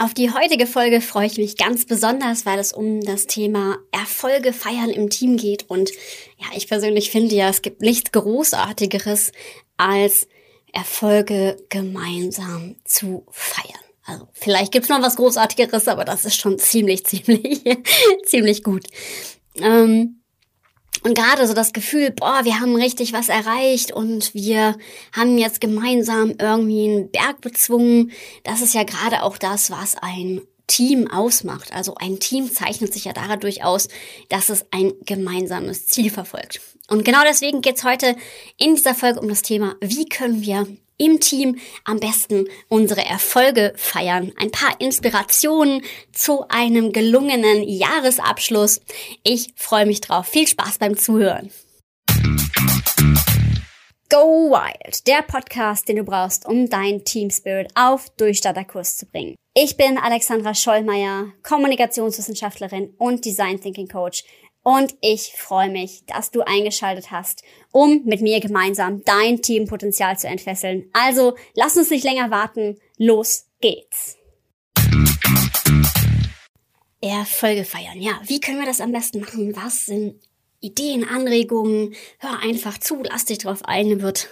[0.00, 4.52] Auf die heutige Folge freue ich mich ganz besonders, weil es um das Thema Erfolge
[4.52, 5.68] feiern im Team geht.
[5.68, 5.90] Und
[6.38, 9.32] ja, ich persönlich finde ja, es gibt nichts Großartigeres,
[9.76, 10.28] als
[10.72, 13.80] Erfolge gemeinsam zu feiern.
[14.04, 17.62] Also vielleicht gibt's noch was Großartigeres, aber das ist schon ziemlich, ziemlich,
[18.24, 18.86] ziemlich gut.
[19.56, 20.17] Ähm,
[21.02, 24.76] und gerade so das Gefühl, boah, wir haben richtig was erreicht und wir
[25.12, 28.12] haben jetzt gemeinsam irgendwie einen Berg bezwungen,
[28.44, 31.72] das ist ja gerade auch das, was ein Team ausmacht.
[31.72, 33.88] Also ein Team zeichnet sich ja dadurch aus,
[34.28, 36.60] dass es ein gemeinsames Ziel verfolgt.
[36.90, 38.16] Und genau deswegen geht's heute
[38.56, 40.66] in dieser Folge um das Thema, wie können wir
[40.96, 44.32] im Team am besten unsere Erfolge feiern.
[44.36, 48.80] Ein paar Inspirationen zu einem gelungenen Jahresabschluss.
[49.22, 50.26] Ich freue mich drauf.
[50.26, 51.50] Viel Spaß beim Zuhören.
[54.10, 59.36] Go Wild, der Podcast, den du brauchst, um dein Team Spirit auf Durchstarterkurs zu bringen.
[59.52, 64.24] Ich bin Alexandra Schollmeier, Kommunikationswissenschaftlerin und Design Thinking Coach
[64.68, 70.28] und ich freue mich, dass du eingeschaltet hast, um mit mir gemeinsam dein Teampotenzial zu
[70.28, 70.90] entfesseln.
[70.92, 72.78] Also lass uns nicht länger warten.
[72.98, 74.18] Los geht's.
[77.00, 77.98] Erfolge feiern.
[77.98, 79.56] Ja, wie können wir das am besten machen?
[79.56, 80.20] Was sind
[80.60, 81.94] Ideen, Anregungen?
[82.18, 84.28] Hör einfach zu, lass dich drauf ein, wird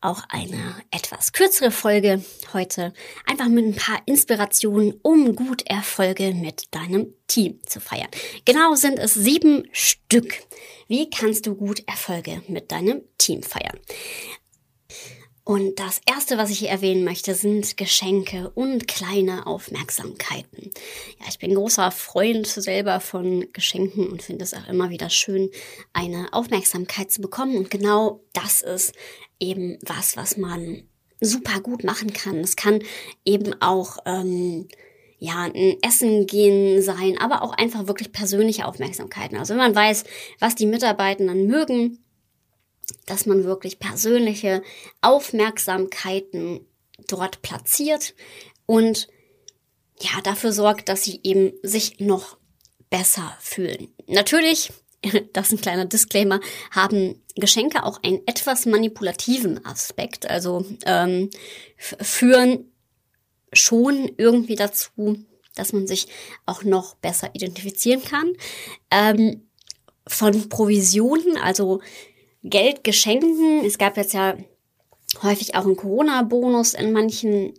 [0.00, 2.92] auch eine etwas kürzere Folge heute.
[3.26, 8.08] Einfach mit ein paar Inspirationen, um gut Erfolge mit deinem Team zu feiern.
[8.44, 10.42] Genau sind es sieben Stück.
[10.86, 13.78] Wie kannst du gut Erfolge mit deinem Team feiern?
[15.48, 20.70] Und das erste, was ich hier erwähnen möchte, sind Geschenke und kleine Aufmerksamkeiten.
[21.18, 25.48] Ja, ich bin großer Freund selber von Geschenken und finde es auch immer wieder schön,
[25.94, 27.56] eine Aufmerksamkeit zu bekommen.
[27.56, 28.94] Und genau das ist
[29.40, 30.82] eben was, was man
[31.18, 32.40] super gut machen kann.
[32.40, 32.82] Es kann
[33.24, 34.68] eben auch, ähm,
[35.18, 39.38] ja, ein Essen gehen sein, aber auch einfach wirklich persönliche Aufmerksamkeiten.
[39.38, 40.04] Also wenn man weiß,
[40.40, 42.04] was die Mitarbeitenden mögen,
[43.08, 44.62] dass man wirklich persönliche
[45.00, 46.60] Aufmerksamkeiten
[47.06, 48.14] dort platziert
[48.66, 49.08] und
[50.00, 52.36] ja, dafür sorgt, dass sie eben sich noch
[52.90, 53.88] besser fühlen.
[54.06, 54.70] Natürlich,
[55.32, 61.30] das ist ein kleiner Disclaimer, haben Geschenke auch einen etwas manipulativen Aspekt, also ähm,
[61.76, 62.72] führen
[63.52, 65.18] schon irgendwie dazu,
[65.54, 66.08] dass man sich
[66.46, 68.34] auch noch besser identifizieren kann.
[68.90, 69.48] Ähm,
[70.06, 71.80] von Provisionen, also
[72.50, 73.64] Geldgeschenken.
[73.64, 74.36] Es gab jetzt ja
[75.22, 77.54] häufig auch einen Corona-Bonus in manchen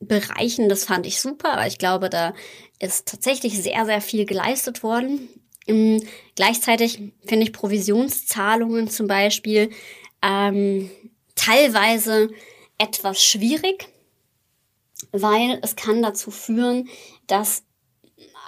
[0.00, 0.68] Bereichen.
[0.68, 2.34] Das fand ich super, aber ich glaube, da
[2.78, 5.28] ist tatsächlich sehr, sehr viel geleistet worden.
[5.66, 6.02] Ähm,
[6.34, 9.70] gleichzeitig finde ich Provisionszahlungen zum Beispiel
[10.22, 10.90] ähm,
[11.34, 12.30] teilweise
[12.78, 13.88] etwas schwierig,
[15.12, 16.88] weil es kann dazu führen,
[17.26, 17.62] dass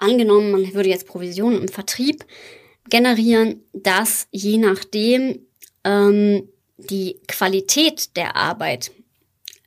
[0.00, 2.24] angenommen, man würde jetzt Provisionen im Vertrieb
[2.88, 5.46] generieren, dass je nachdem,
[5.86, 8.90] ähm, die Qualität der Arbeit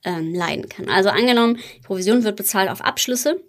[0.03, 0.89] ähm, leiden kann.
[0.89, 3.41] Also angenommen, die Provision wird bezahlt auf Abschlüsse,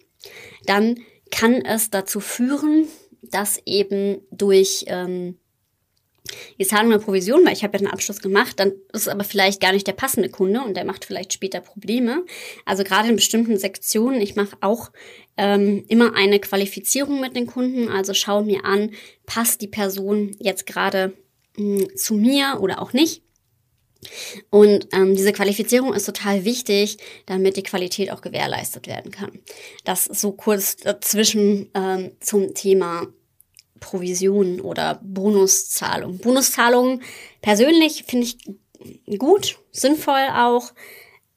[0.64, 1.00] dann
[1.30, 2.86] kann es dazu führen,
[3.22, 5.36] dass eben durch ähm,
[6.58, 9.24] die Zahlung der Provision, weil ich habe ja einen Abschluss gemacht, dann ist es aber
[9.24, 12.24] vielleicht gar nicht der passende Kunde und der macht vielleicht später Probleme.
[12.64, 14.90] Also gerade in bestimmten Sektionen, ich mache auch
[15.36, 18.92] ähm, immer eine Qualifizierung mit den Kunden, also schaue mir an,
[19.26, 21.14] passt die Person jetzt gerade
[21.56, 23.22] mh, zu mir oder auch nicht.
[24.48, 26.96] Und ähm, diese Qualifizierung ist total wichtig,
[27.26, 29.40] damit die Qualität auch gewährleistet werden kann.
[29.84, 33.06] Das so kurz dazwischen ähm, zum Thema
[33.78, 36.18] Provision oder Bonuszahlung.
[36.18, 37.02] Bonuszahlungen
[37.42, 40.72] persönlich finde ich gut, sinnvoll auch,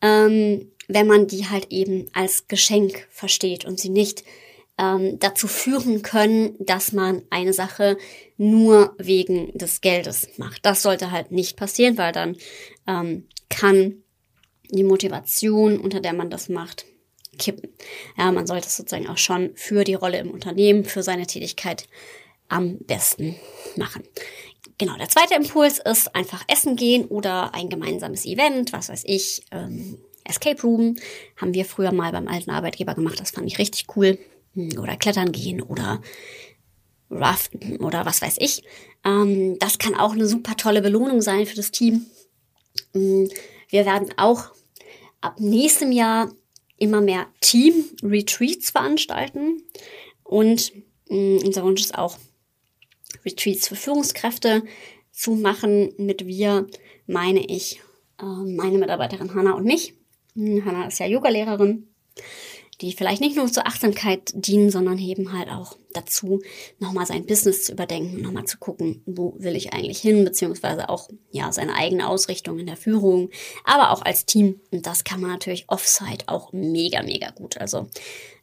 [0.01, 4.23] ähm, wenn man die halt eben als Geschenk versteht und sie nicht
[4.77, 7.97] ähm, dazu führen können, dass man eine Sache
[8.37, 10.65] nur wegen des Geldes macht.
[10.65, 12.37] Das sollte halt nicht passieren, weil dann
[12.87, 14.03] ähm, kann
[14.69, 16.85] die Motivation, unter der man das macht,
[17.37, 17.69] kippen.
[18.17, 21.87] Ja, man sollte es sozusagen auch schon für die Rolle im Unternehmen, für seine Tätigkeit
[22.49, 23.35] am besten
[23.75, 24.03] machen.
[24.77, 29.43] Genau, der zweite Impuls ist einfach essen gehen oder ein gemeinsames Event, was weiß ich,
[29.51, 30.95] ähm, Escape Room
[31.37, 34.17] haben wir früher mal beim alten Arbeitgeber gemacht, das fand ich richtig cool.
[34.55, 36.01] Oder klettern gehen oder
[37.09, 38.63] raften oder was weiß ich.
[39.03, 42.05] Ähm, das kann auch eine super tolle Belohnung sein für das Team.
[42.93, 43.29] Hm,
[43.69, 44.51] wir werden auch
[45.21, 46.31] ab nächstem Jahr
[46.77, 49.63] immer mehr Team-Retreats veranstalten
[50.23, 50.71] und
[51.09, 52.17] hm, unser Wunsch ist auch,
[53.25, 54.63] Retreats für Führungskräfte
[55.11, 55.93] zu machen.
[55.97, 56.67] Mit wir
[57.07, 57.79] meine ich
[58.19, 59.93] äh, meine Mitarbeiterin Hanna und mich.
[60.35, 61.87] Hanna ist ja Yogalehrerin
[62.81, 66.41] die vielleicht nicht nur zur Achtsamkeit dienen, sondern eben halt auch dazu,
[66.79, 71.09] nochmal sein Business zu überdenken, nochmal zu gucken, wo will ich eigentlich hin, beziehungsweise auch,
[71.31, 73.29] ja, seine eigene Ausrichtung in der Führung,
[73.63, 74.59] aber auch als Team.
[74.71, 77.57] Und das kann man natürlich offsite auch mega, mega gut.
[77.57, 77.87] Also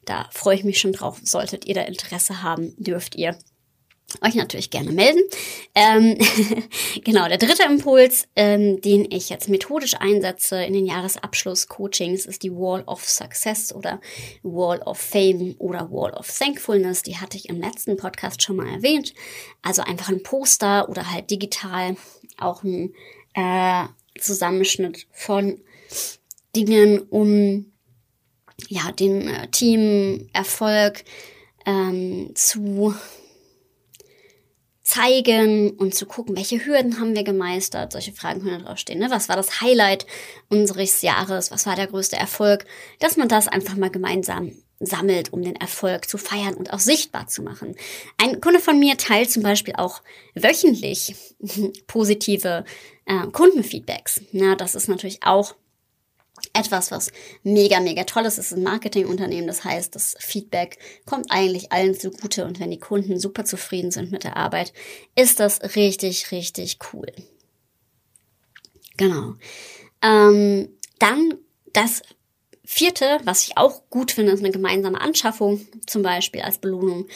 [0.05, 1.21] da freue ich mich schon drauf.
[1.23, 3.37] Solltet ihr da Interesse haben, dürft ihr
[4.23, 5.21] euch natürlich gerne melden.
[5.75, 6.19] Ähm,
[7.05, 12.53] genau, der dritte Impuls, ähm, den ich jetzt methodisch einsetze in den Jahresabschluss-Coachings, ist die
[12.53, 14.01] Wall of Success oder
[14.43, 17.03] Wall of Fame oder Wall of Thankfulness.
[17.03, 19.15] Die hatte ich im letzten Podcast schon mal erwähnt.
[19.63, 21.97] Also einfach ein Poster oder halt digital
[22.39, 22.95] auch ein
[23.35, 23.85] äh,
[24.19, 25.61] Zusammenschnitt von
[26.55, 27.73] Dingen, um
[28.69, 31.05] ja den äh, Teamerfolg
[31.67, 32.95] ähm, zu
[34.91, 37.93] zeigen und zu gucken, welche Hürden haben wir gemeistert.
[37.93, 38.99] Solche Fragen können da draufstehen.
[38.99, 39.09] Ne?
[39.09, 40.05] Was war das Highlight
[40.49, 41.53] unseres Jahres?
[41.53, 42.65] Was war der größte Erfolg?
[42.99, 44.51] Dass man das einfach mal gemeinsam
[44.81, 47.77] sammelt, um den Erfolg zu feiern und auch sichtbar zu machen.
[48.19, 50.03] Ein Kunde von mir teilt zum Beispiel auch
[50.35, 51.15] wöchentlich
[51.87, 52.65] positive
[53.05, 54.23] äh, Kundenfeedbacks.
[54.33, 55.55] Ja, das ist natürlich auch
[56.53, 58.39] etwas, was mega, mega toll ist.
[58.39, 63.19] Ist ein Marketingunternehmen, das heißt, das Feedback kommt eigentlich allen zugute und wenn die Kunden
[63.19, 64.73] super zufrieden sind mit der Arbeit,
[65.15, 67.13] ist das richtig, richtig cool.
[68.97, 69.35] Genau.
[70.03, 71.35] Ähm, dann
[71.73, 72.03] das
[72.65, 77.07] vierte, was ich auch gut finde, ist eine gemeinsame Anschaffung, zum Beispiel als Belohnung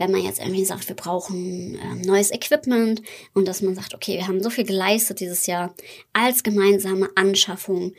[0.00, 3.02] wenn man jetzt irgendwie sagt, wir brauchen ähm, neues Equipment
[3.34, 5.74] und dass man sagt, okay, wir haben so viel geleistet dieses Jahr
[6.14, 7.92] als gemeinsame Anschaffung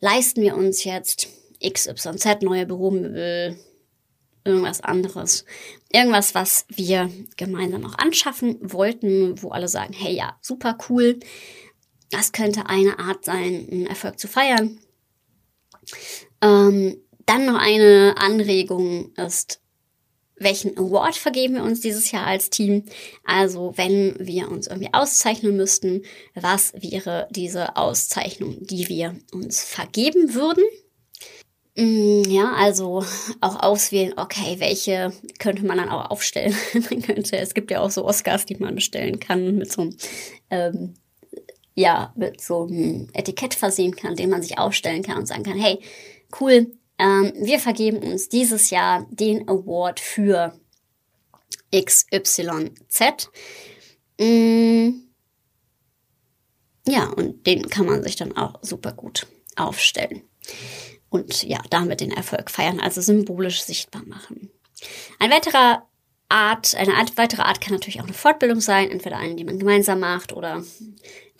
[0.00, 1.28] leisten wir uns jetzt
[1.62, 3.58] XYZ, neue Büromöbel,
[4.44, 5.44] irgendwas anderes.
[5.92, 11.20] Irgendwas, was wir gemeinsam auch anschaffen wollten, wo alle sagen, hey ja, super cool.
[12.10, 14.80] Das könnte eine Art sein, einen Erfolg zu feiern.
[16.42, 16.96] Ähm,
[17.26, 19.60] dann noch eine Anregung ist,
[20.40, 22.84] welchen Award vergeben wir uns dieses Jahr als Team?
[23.24, 26.02] Also wenn wir uns irgendwie auszeichnen müssten,
[26.34, 30.64] was wäre diese Auszeichnung, die wir uns vergeben würden?
[31.76, 33.04] Mm, ja, also
[33.40, 36.54] auch auswählen, okay, welche könnte man dann auch aufstellen?
[36.90, 39.96] man könnte, es gibt ja auch so Oscars, die man bestellen kann mit so einem,
[40.48, 40.94] ähm,
[41.74, 45.58] ja, mit so einem Etikett versehen kann, den man sich aufstellen kann und sagen kann,
[45.58, 45.80] hey,
[46.40, 50.52] cool, ähm, wir vergeben uns dieses Jahr den Award für
[51.74, 53.30] XYZ.
[54.20, 54.90] Mm,
[56.86, 59.26] ja, und den kann man sich dann auch super gut
[59.56, 60.22] aufstellen.
[61.08, 64.50] Und ja, damit den Erfolg feiern, also symbolisch sichtbar machen.
[65.18, 65.86] Ein weiterer
[66.28, 70.00] Art, eine weitere Art kann natürlich auch eine Fortbildung sein, entweder eine, die man gemeinsam
[70.00, 70.62] macht oder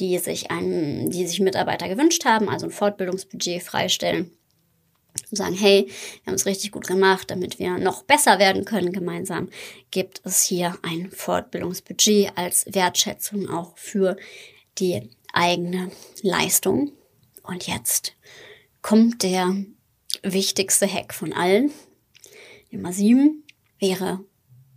[0.00, 4.32] die sich einen, die sich Mitarbeiter gewünscht haben, also ein Fortbildungsbudget freistellen
[5.30, 8.92] und sagen, hey, wir haben es richtig gut gemacht, damit wir noch besser werden können
[8.92, 9.48] gemeinsam,
[9.90, 14.16] gibt es hier ein Fortbildungsbudget als Wertschätzung auch für
[14.78, 15.90] die eigene
[16.22, 16.92] Leistung.
[17.42, 18.14] Und jetzt
[18.82, 19.54] kommt der
[20.22, 21.70] wichtigste Hack von allen.
[22.70, 23.44] Nummer sieben
[23.78, 24.24] wäre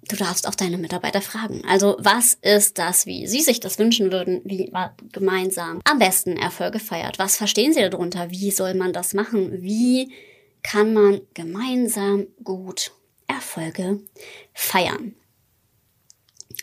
[0.07, 1.63] du darfst auch deine Mitarbeiter fragen.
[1.67, 6.37] Also was ist das, wie sie sich das wünschen würden, wie man gemeinsam am besten
[6.37, 7.19] Erfolge feiert?
[7.19, 8.31] Was verstehen sie darunter?
[8.31, 9.61] Wie soll man das machen?
[9.61, 10.11] Wie
[10.61, 12.91] kann man gemeinsam gut
[13.27, 14.01] Erfolge
[14.53, 15.15] feiern?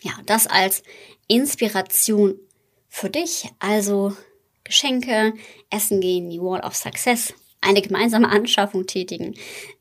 [0.03, 0.83] Ja, das als
[1.29, 2.39] Inspiration
[2.89, 3.49] für dich.
[3.59, 4.17] Also
[4.65, 5.35] Geschenke,
[5.71, 9.35] Essen gehen, die Wall of Success, eine gemeinsame Anschaffung tätigen,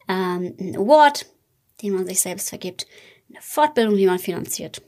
[0.08, 1.28] ähm, ein Award,
[1.82, 2.88] den man sich selbst vergibt,
[3.30, 4.82] eine Fortbildung, die man finanziert.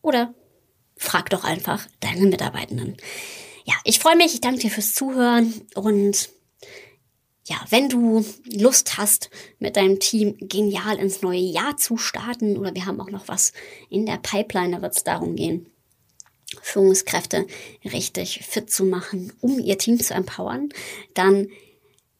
[0.00, 0.34] Oder
[0.96, 2.96] frag doch einfach deine Mitarbeitenden.
[3.64, 6.30] Ja, ich freue mich, ich danke dir fürs Zuhören und
[7.44, 12.74] ja, wenn du Lust hast, mit deinem Team genial ins neue Jahr zu starten, oder
[12.74, 13.52] wir haben auch noch was
[13.90, 15.66] in der Pipeline, da wird es darum gehen,
[16.60, 17.46] Führungskräfte
[17.84, 20.68] richtig fit zu machen, um ihr Team zu empowern,
[21.14, 21.48] dann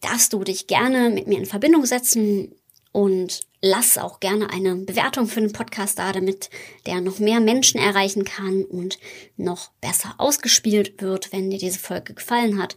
[0.00, 2.54] darfst du dich gerne mit mir in Verbindung setzen
[2.92, 6.50] und lass auch gerne eine Bewertung für den Podcast da, damit
[6.87, 8.99] der noch mehr Menschen erreichen kann und
[9.37, 12.76] noch besser ausgespielt wird, wenn dir diese Folge gefallen hat.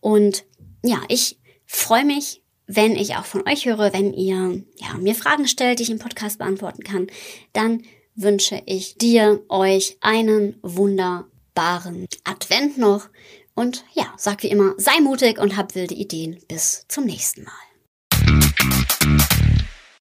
[0.00, 0.44] Und
[0.84, 5.48] ja, ich freue mich, wenn ich auch von euch höre, wenn ihr ja, mir Fragen
[5.48, 7.08] stellt, die ich im Podcast beantworten kann.
[7.52, 7.82] Dann
[8.14, 13.08] wünsche ich dir, euch einen wunderbaren Advent noch.
[13.54, 16.38] Und ja, sag wie immer, sei mutig und hab wilde Ideen.
[16.48, 17.69] Bis zum nächsten Mal.